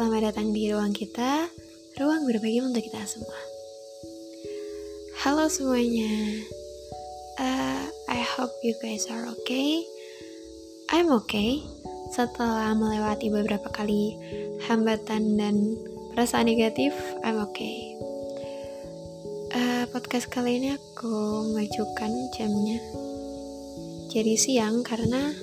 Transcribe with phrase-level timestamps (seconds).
[0.00, 1.44] selamat datang di ruang kita,
[2.00, 3.36] ruang berbagi untuk kita semua.
[5.20, 6.40] Halo semuanya,
[7.36, 9.84] uh, I hope you guys are okay.
[10.88, 11.60] I'm okay.
[12.16, 14.16] Setelah melewati beberapa kali
[14.64, 15.76] hambatan dan
[16.16, 17.92] perasaan negatif, I'm okay.
[19.52, 21.12] Uh, podcast kali ini aku
[21.52, 22.80] majukan jamnya
[24.08, 25.36] jadi siang karena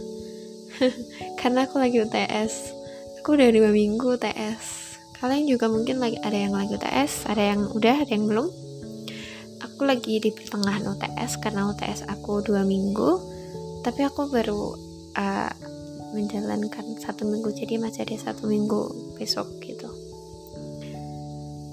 [1.46, 2.77] karena aku lagi UTS
[3.28, 7.68] aku udah lima minggu UTS kalian juga mungkin lagi ada yang lagi UTS ada yang
[7.76, 8.48] udah ada yang belum?
[9.68, 13.20] Aku lagi di pertengahan UTS karena UTS aku dua minggu
[13.84, 14.80] tapi aku baru
[15.20, 15.52] uh,
[16.16, 19.92] menjalankan satu minggu jadi masih ada satu minggu besok gitu.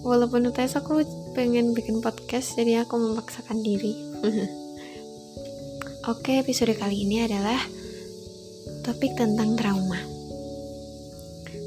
[0.03, 1.07] Walaupun UTS aku
[1.39, 3.95] pengen bikin podcast jadi aku memaksakan diri.
[6.11, 7.62] Oke, episode kali ini adalah
[8.83, 10.14] topik tentang trauma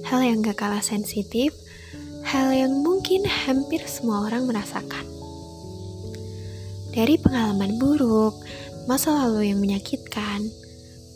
[0.08, 1.52] hal yang gak kalah sensitif,
[2.24, 5.04] hal yang mungkin hampir semua orang merasakan.
[6.96, 8.40] Dari pengalaman buruk,
[8.88, 10.48] masa lalu yang menyakitkan,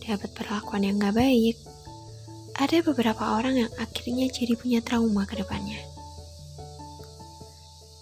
[0.03, 1.55] dapat perlakuan yang gak baik,
[2.59, 5.79] ada beberapa orang yang akhirnya jadi punya trauma ke depannya.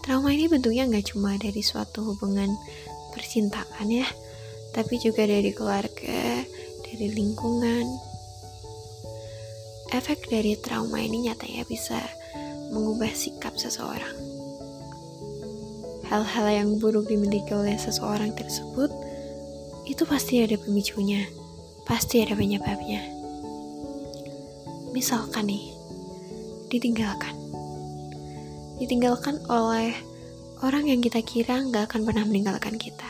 [0.02, 2.50] Trauma ini bentuknya gak cuma dari suatu hubungan
[3.14, 4.10] percintaan ya,
[4.74, 6.42] tapi juga dari keluarga,
[6.82, 8.09] dari lingkungan,
[9.90, 11.98] efek dari trauma ini nyatanya bisa
[12.70, 14.14] mengubah sikap seseorang.
[16.10, 18.90] Hal-hal yang buruk dimiliki oleh seseorang tersebut
[19.90, 21.26] itu pasti ada pemicunya,
[21.86, 23.02] pasti ada penyebabnya.
[24.94, 25.74] Misalkan nih,
[26.70, 27.34] ditinggalkan.
[28.78, 29.94] Ditinggalkan oleh
[30.62, 33.10] orang yang kita kira nggak akan pernah meninggalkan kita.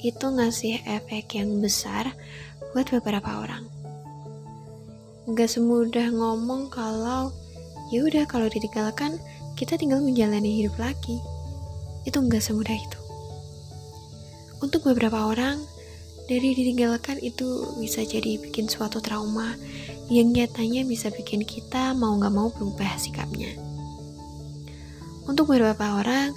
[0.00, 2.12] Itu ngasih efek yang besar
[2.72, 3.71] buat beberapa orang
[5.22, 7.30] nggak semudah ngomong kalau
[7.94, 9.22] ya udah kalau ditinggalkan
[9.54, 11.22] kita tinggal menjalani hidup lagi.
[12.02, 13.00] Itu nggak semudah itu.
[14.58, 15.62] Untuk beberapa orang
[16.26, 19.54] dari ditinggalkan itu bisa jadi bikin suatu trauma
[20.10, 23.54] yang nyatanya bisa bikin kita mau nggak mau berubah sikapnya.
[25.26, 26.34] Untuk beberapa orang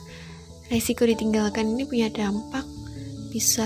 [0.69, 2.65] resiko ditinggalkan ini punya dampak
[3.33, 3.65] bisa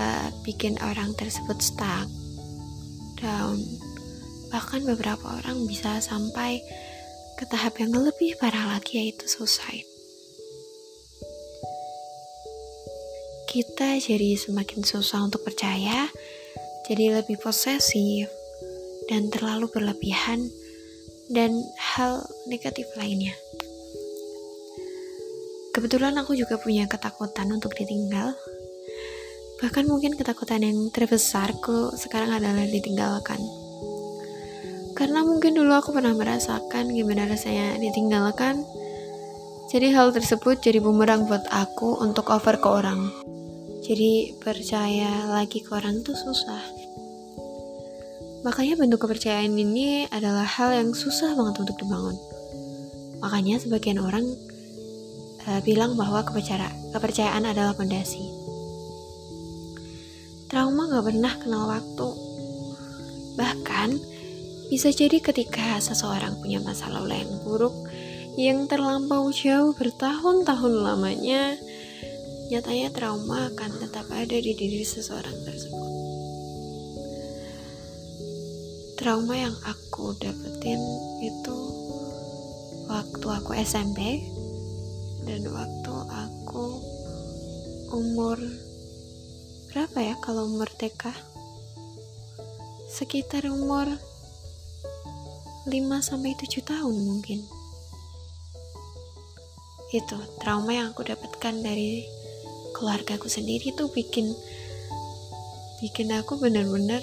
[0.00, 2.08] uh, bikin orang tersebut stuck
[3.20, 3.60] down
[4.56, 6.64] Bahkan beberapa orang bisa sampai
[7.36, 9.84] ke tahap yang lebih parah lagi yaitu suicide.
[13.44, 16.08] Kita jadi semakin susah untuk percaya,
[16.88, 18.32] jadi lebih posesif,
[19.12, 20.48] dan terlalu berlebihan,
[21.28, 23.36] dan hal negatif lainnya.
[25.76, 28.32] Kebetulan aku juga punya ketakutan untuk ditinggal.
[29.60, 33.65] Bahkan mungkin ketakutan yang terbesarku sekarang adalah ditinggalkan
[34.96, 38.64] karena mungkin dulu aku pernah merasakan gimana rasanya ditinggalkan.
[39.68, 43.12] Jadi hal tersebut jadi bumerang buat aku untuk over ke orang.
[43.84, 46.64] Jadi percaya lagi ke orang itu susah.
[48.42, 52.16] Makanya bentuk kepercayaan ini adalah hal yang susah banget untuk dibangun.
[53.20, 54.24] Makanya sebagian orang
[55.44, 56.24] uh, bilang bahwa
[56.94, 58.22] kepercayaan adalah pondasi.
[60.46, 62.08] Trauma gak pernah kenal waktu.
[63.34, 63.90] Bahkan,
[64.66, 67.74] bisa jadi ketika seseorang punya masa lalu yang buruk,
[68.34, 71.54] yang terlampau jauh bertahun-tahun lamanya,
[72.50, 75.92] nyatanya trauma akan tetap ada di diri seseorang tersebut.
[78.98, 80.80] Trauma yang aku dapetin
[81.22, 81.58] itu
[82.90, 84.24] waktu aku SMP
[85.26, 86.66] dan waktu aku
[87.94, 88.38] umur
[89.70, 91.12] berapa ya kalau umur TK?
[92.90, 93.90] Sekitar umur
[95.66, 97.42] 5-7 tahun mungkin.
[99.90, 102.06] Itu trauma yang aku dapatkan dari
[102.74, 104.30] keluarga aku sendiri tuh bikin
[105.82, 107.00] bikin aku bener-bener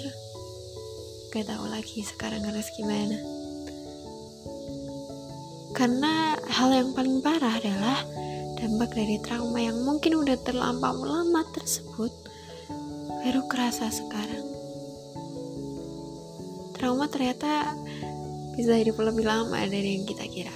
[1.34, 3.18] gak tahu lagi sekarang harus gimana.
[5.74, 7.98] Karena hal yang paling parah adalah
[8.54, 12.14] dampak dari trauma yang mungkin udah terlampau lama tersebut
[13.26, 14.46] baru kerasa sekarang.
[16.78, 17.74] Trauma ternyata
[18.54, 20.54] bisa hidup lebih lama dari yang kita kira.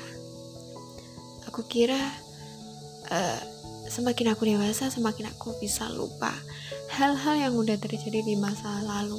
[1.51, 1.99] Aku kira
[3.11, 3.41] uh,
[3.91, 6.31] semakin aku dewasa, semakin aku bisa lupa
[6.95, 9.19] hal-hal yang udah terjadi di masa lalu.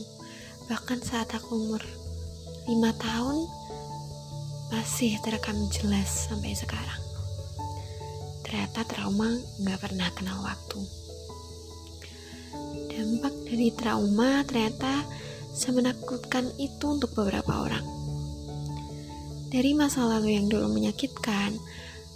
[0.71, 1.83] Bahkan saat aku umur
[2.69, 3.37] 5 tahun,
[4.71, 7.01] masih terekam jelas sampai sekarang.
[8.45, 9.29] Ternyata trauma
[9.59, 10.79] nggak pernah kenal waktu.
[12.89, 15.05] Dampak dari trauma ternyata
[15.53, 17.98] semenakutkan itu untuk beberapa orang
[19.49, 21.57] Dari masa lalu yang dulu menyakitkan,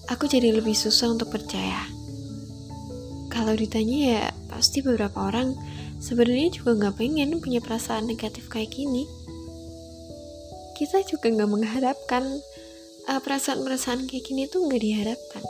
[0.05, 1.81] aku jadi lebih susah untuk percaya.
[3.33, 5.57] Kalau ditanya ya, pasti beberapa orang
[5.97, 9.09] sebenarnya juga nggak pengen punya perasaan negatif kayak gini.
[10.77, 12.21] Kita juga nggak mengharapkan
[13.09, 15.43] uh, perasaan-perasaan kayak gini tuh nggak diharapkan.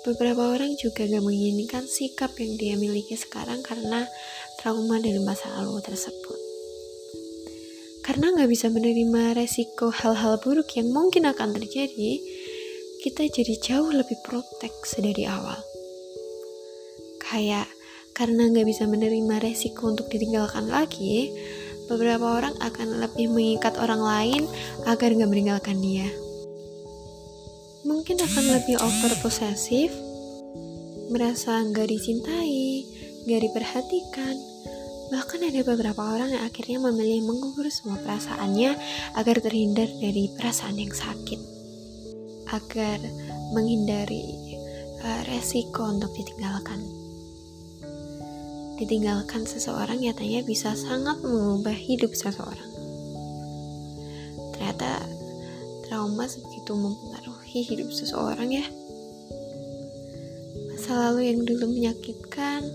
[0.00, 4.08] Beberapa orang juga gak menginginkan sikap yang dia miliki sekarang karena
[4.56, 6.49] trauma dari masa lalu tersebut.
[8.10, 12.18] Karena gak bisa menerima resiko hal-hal buruk yang mungkin akan terjadi,
[13.06, 15.62] kita jadi jauh lebih protek sedari awal.
[17.22, 17.70] Kayak
[18.18, 21.30] karena gak bisa menerima resiko untuk ditinggalkan lagi,
[21.86, 24.42] beberapa orang akan lebih mengikat orang lain
[24.90, 26.10] agar gak meninggalkan dia
[27.90, 29.88] mungkin akan lebih over posesif,
[31.08, 32.84] merasa nggak dicintai,
[33.24, 34.49] nggak diperhatikan.
[35.10, 38.78] Bahkan ada beberapa orang yang akhirnya memilih mengubur semua perasaannya
[39.18, 41.40] agar terhindar dari perasaan yang sakit,
[42.54, 42.98] agar
[43.50, 44.22] menghindari
[45.02, 46.78] uh, resiko untuk ditinggalkan.
[48.78, 52.70] Ditinggalkan seseorang nyatanya bisa sangat mengubah hidup seseorang.
[54.54, 55.04] Ternyata
[55.90, 58.66] trauma sebegitu mempengaruhi hidup seseorang ya
[60.90, 62.66] masa lalu yang dulu menyakitkan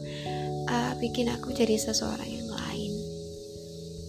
[0.99, 2.93] bikin aku jadi seseorang yang lain.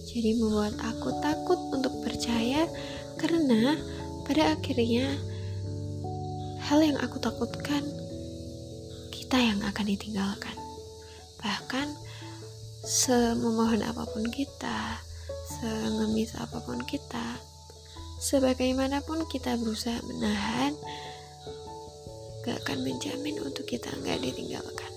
[0.07, 2.65] Jadi membuat aku takut untuk percaya
[3.19, 3.75] karena
[4.25, 5.13] pada akhirnya
[6.67, 7.83] hal yang aku takutkan
[9.13, 10.57] kita yang akan ditinggalkan.
[11.43, 11.87] Bahkan
[12.87, 15.03] sememohon apa pun kita
[15.59, 17.39] sengemis apa pun kita
[18.17, 20.73] sebagaimanapun kita berusaha menahan
[22.47, 24.96] gak akan menjamin untuk kita nggak ditinggalkan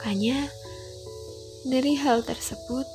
[0.00, 0.48] makanya
[1.68, 2.88] dari hal tersebut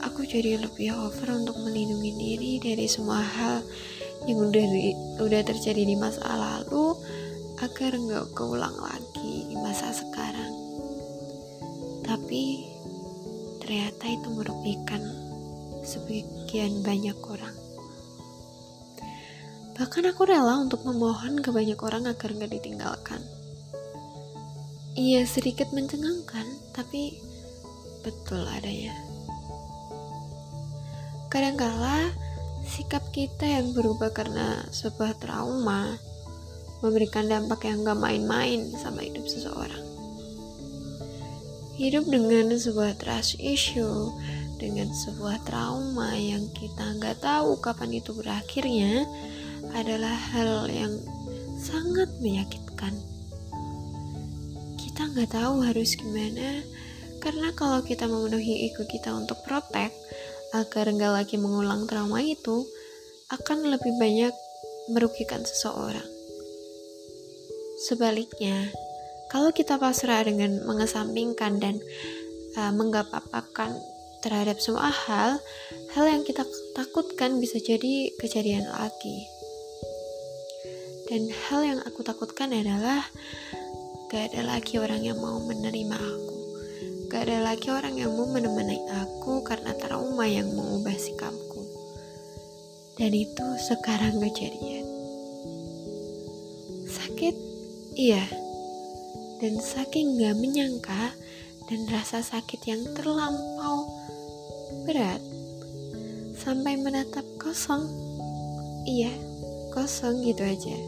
[0.00, 3.60] aku jadi lebih over untuk melindungi diri dari semua hal
[4.24, 6.96] yang udah di, udah terjadi di masa lalu
[7.60, 10.56] agar nggak keulang lagi di masa sekarang
[12.00, 12.64] tapi
[13.60, 15.04] ternyata itu merugikan
[15.84, 17.52] sebagian banyak orang.
[19.76, 23.20] Bahkan aku rela untuk memohon ke banyak orang agar gak ditinggalkan.
[24.96, 27.20] Iya sedikit mencengangkan, tapi
[28.00, 28.96] betul adanya.
[31.28, 32.16] Kadangkala
[32.64, 36.00] sikap kita yang berubah karena sebuah trauma
[36.80, 39.84] memberikan dampak yang gak main-main sama hidup seseorang.
[41.76, 44.08] Hidup dengan sebuah trust issue
[44.56, 49.04] dengan sebuah trauma yang kita nggak tahu kapan itu berakhirnya
[49.76, 50.96] adalah hal yang
[51.60, 53.15] sangat menyakitkan.
[54.96, 56.64] Kita nggak tahu harus gimana
[57.20, 59.92] karena kalau kita memenuhi ego kita untuk protek
[60.56, 62.64] agar nggak lagi mengulang trauma itu
[63.28, 64.32] akan lebih banyak
[64.96, 66.08] merugikan seseorang.
[67.84, 68.72] Sebaliknya,
[69.28, 71.76] kalau kita pasrah dengan mengesampingkan dan
[72.56, 73.76] uh, menggapapakan
[74.24, 75.36] terhadap semua hal,
[75.92, 79.28] hal yang kita takutkan bisa jadi kejadian lagi.
[81.12, 83.04] Dan hal yang aku takutkan adalah
[84.06, 86.36] gak ada lagi orang yang mau menerima aku.
[87.10, 91.62] Gak ada lagi orang yang mau menemani aku karena trauma yang mengubah sikapku.
[92.94, 94.86] Dan itu sekarang kejadian.
[96.86, 97.34] Sakit?
[97.98, 98.22] Iya.
[99.42, 101.10] Dan saking gak menyangka
[101.66, 103.90] dan rasa sakit yang terlampau
[104.86, 105.18] berat
[106.38, 107.90] sampai menatap kosong.
[108.86, 109.10] Iya,
[109.74, 110.78] kosong gitu aja.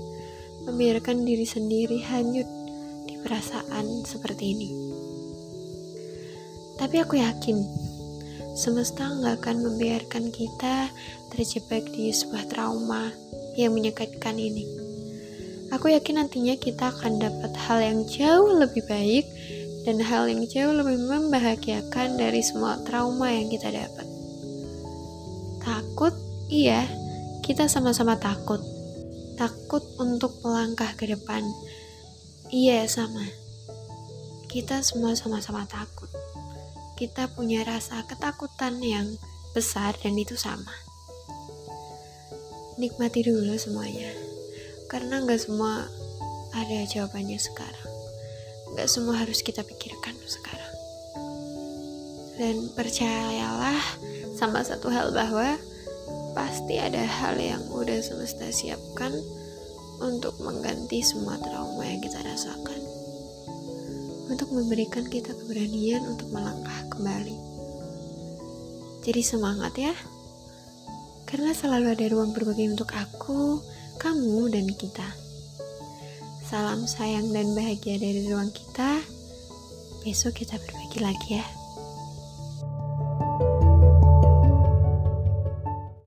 [0.70, 2.46] Membiarkan diri sendiri hanyut
[3.24, 4.68] perasaan seperti ini.
[6.78, 7.58] Tapi aku yakin
[8.54, 10.90] semesta nggak akan membiarkan kita
[11.30, 13.10] terjebak di sebuah trauma
[13.58, 14.66] yang menyakitkan ini.
[15.74, 19.26] Aku yakin nantinya kita akan dapat hal yang jauh lebih baik
[19.84, 24.06] dan hal yang jauh lebih membahagiakan dari semua trauma yang kita dapat.
[25.60, 26.14] Takut,
[26.48, 26.88] iya,
[27.44, 28.64] kita sama-sama takut.
[29.36, 31.44] Takut untuk melangkah ke depan.
[32.48, 33.28] Iya, sama.
[34.48, 36.08] Kita semua sama-sama takut.
[36.96, 39.04] Kita punya rasa ketakutan yang
[39.52, 40.72] besar dan itu sama.
[42.80, 44.08] Nikmati dulu semuanya.
[44.88, 45.92] Karena nggak semua
[46.56, 47.90] ada jawabannya sekarang.
[48.80, 50.74] Gak semua harus kita pikirkan sekarang.
[52.40, 53.76] Dan percayalah
[54.40, 55.60] sama satu hal bahwa
[56.32, 59.12] pasti ada hal yang udah semesta siapkan
[59.98, 62.80] untuk mengganti semua trauma yang kita rasakan.
[64.28, 67.36] Untuk memberikan kita keberanian untuk melangkah kembali.
[69.02, 69.94] Jadi semangat ya.
[71.28, 73.60] Karena selalu ada ruang berbagi untuk aku,
[74.00, 75.08] kamu, dan kita.
[76.48, 79.04] Salam sayang dan bahagia dari ruang kita.
[80.04, 81.57] Besok kita berbagi lagi ya.